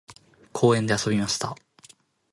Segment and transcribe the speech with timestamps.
[0.51, 1.55] 公園で遊びました。